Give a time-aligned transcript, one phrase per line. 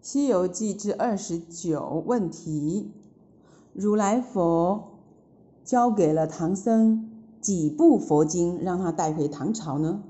[0.00, 2.92] 西游记之二十九问题。
[3.72, 4.98] 如来佛
[5.64, 10.02] 交给了唐僧几部佛经让他带回唐朝呢？